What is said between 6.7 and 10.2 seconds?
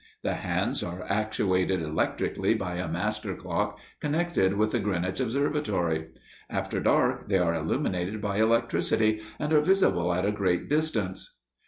dark, they are illuminated by electricity, and are visible